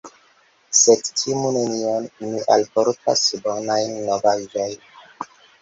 [0.79, 4.77] Sed timu nenion, mi alportas bonajn novaĵojn.